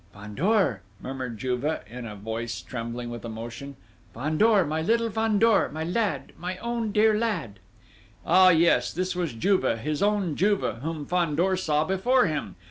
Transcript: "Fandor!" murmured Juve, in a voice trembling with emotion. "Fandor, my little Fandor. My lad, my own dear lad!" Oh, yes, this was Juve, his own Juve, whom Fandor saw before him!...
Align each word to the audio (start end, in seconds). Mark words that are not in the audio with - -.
"Fandor!" 0.15 0.81
murmured 0.99 1.37
Juve, 1.37 1.79
in 1.87 2.07
a 2.07 2.15
voice 2.15 2.59
trembling 2.63 3.11
with 3.11 3.23
emotion. 3.23 3.75
"Fandor, 4.15 4.65
my 4.65 4.81
little 4.81 5.11
Fandor. 5.11 5.69
My 5.71 5.83
lad, 5.83 6.31
my 6.39 6.57
own 6.57 6.91
dear 6.91 7.15
lad!" 7.15 7.59
Oh, 8.25 8.49
yes, 8.49 8.91
this 8.91 9.15
was 9.15 9.33
Juve, 9.33 9.77
his 9.81 10.01
own 10.01 10.35
Juve, 10.35 10.77
whom 10.81 11.05
Fandor 11.05 11.55
saw 11.55 11.83
before 11.83 12.25
him!... 12.25 12.55